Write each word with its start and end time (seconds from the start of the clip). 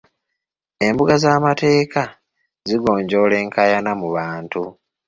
Embuga 0.87 1.13
z'amateeka 1.23 2.03
zigonjoola 2.67 3.35
enkaayana 3.43 3.91
mu 4.01 4.07
bantu. 4.15 4.63